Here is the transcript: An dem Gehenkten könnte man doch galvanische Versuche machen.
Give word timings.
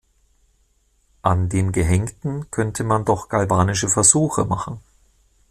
An 1.21 1.47
dem 1.49 1.71
Gehenkten 1.71 2.49
könnte 2.49 2.83
man 2.83 3.05
doch 3.05 3.29
galvanische 3.29 3.87
Versuche 3.87 4.45
machen. 4.45 4.79